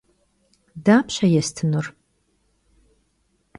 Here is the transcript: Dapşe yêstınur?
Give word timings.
Dapşe 0.85 1.27
yêstınur? 1.33 1.85